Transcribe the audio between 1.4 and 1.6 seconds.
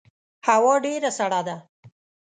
ده